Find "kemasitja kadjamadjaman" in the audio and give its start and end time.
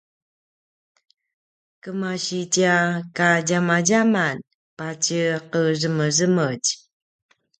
1.81-4.37